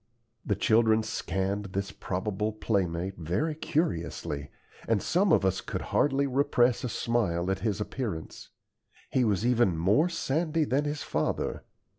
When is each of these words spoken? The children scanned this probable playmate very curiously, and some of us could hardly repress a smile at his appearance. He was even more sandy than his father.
The 0.43 0.55
children 0.55 1.03
scanned 1.03 1.65
this 1.73 1.91
probable 1.91 2.53
playmate 2.53 3.17
very 3.17 3.53
curiously, 3.53 4.49
and 4.87 4.99
some 4.99 5.31
of 5.31 5.45
us 5.45 5.61
could 5.61 5.83
hardly 5.93 6.25
repress 6.25 6.83
a 6.83 6.89
smile 6.89 7.51
at 7.51 7.59
his 7.59 7.79
appearance. 7.79 8.49
He 9.11 9.23
was 9.23 9.45
even 9.45 9.77
more 9.77 10.09
sandy 10.09 10.63
than 10.63 10.85
his 10.85 11.03
father. 11.03 11.65